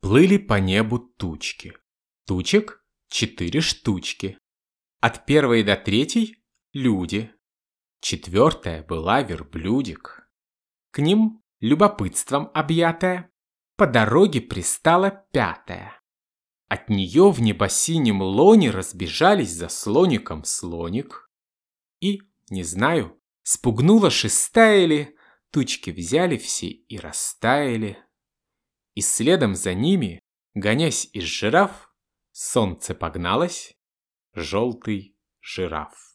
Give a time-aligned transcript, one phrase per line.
[0.00, 1.74] Плыли по небу тучки.
[2.26, 4.38] Тучек четыре штучки.
[5.00, 6.42] От первой до третьей–
[6.72, 7.30] люди.
[8.00, 10.26] Четвертая была верблюдик.
[10.90, 13.30] К ним, любопытством объятая,
[13.76, 16.00] по дороге пристала пятая.
[16.68, 21.30] От нее в небосинем лоне разбежались за слоником слоник.
[22.00, 25.14] И, не знаю, спугнула шестая ли,
[25.50, 27.98] тучки взяли все и растаяли.
[28.94, 30.20] И следом за ними,
[30.54, 31.94] гонясь из жираф,
[32.32, 33.74] солнце погналось,
[34.34, 36.09] желтый жираф.